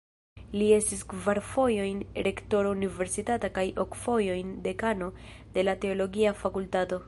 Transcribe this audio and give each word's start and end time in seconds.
Li 0.59 0.67
estis 0.77 1.03
kvar 1.11 1.39
fojojn 1.49 1.99
rektoro 2.29 2.71
universitata 2.77 3.51
kaj 3.59 3.67
ok 3.85 3.99
fojojn 4.07 4.55
dekano 4.69 5.11
de 5.59 5.69
la 5.71 5.79
teologia 5.85 6.37
fakultato. 6.45 6.99